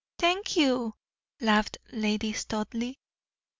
"Thank 0.17 0.57
you," 0.57 0.95
laughed 1.41 1.77
Lady 1.91 2.33
Studleigh. 2.33 2.95